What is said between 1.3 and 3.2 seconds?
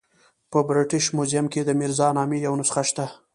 کې د میرزا نامې یوه نسخه شته.